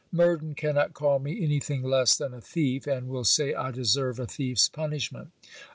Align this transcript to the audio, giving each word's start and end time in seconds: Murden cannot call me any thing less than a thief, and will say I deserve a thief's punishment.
Murden 0.11 0.55
cannot 0.55 0.95
call 0.95 1.19
me 1.19 1.43
any 1.43 1.59
thing 1.59 1.83
less 1.83 2.17
than 2.17 2.33
a 2.33 2.41
thief, 2.41 2.87
and 2.87 3.07
will 3.07 3.23
say 3.23 3.53
I 3.53 3.69
deserve 3.69 4.19
a 4.19 4.25
thief's 4.25 4.67
punishment. 4.67 5.29